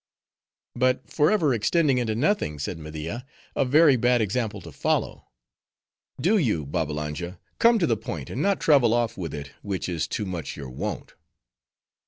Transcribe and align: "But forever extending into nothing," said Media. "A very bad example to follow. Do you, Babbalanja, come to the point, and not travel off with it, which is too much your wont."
"But 0.75 1.07
forever 1.11 1.53
extending 1.53 1.99
into 1.99 2.15
nothing," 2.15 2.57
said 2.57 2.79
Media. 2.79 3.23
"A 3.55 3.63
very 3.63 3.97
bad 3.97 4.19
example 4.19 4.59
to 4.61 4.71
follow. 4.71 5.27
Do 6.19 6.39
you, 6.39 6.65
Babbalanja, 6.65 7.37
come 7.59 7.77
to 7.77 7.85
the 7.85 7.95
point, 7.97 8.31
and 8.31 8.41
not 8.41 8.59
travel 8.59 8.95
off 8.95 9.15
with 9.15 9.35
it, 9.35 9.51
which 9.61 9.87
is 9.87 10.07
too 10.07 10.25
much 10.25 10.57
your 10.57 10.71
wont." 10.71 11.13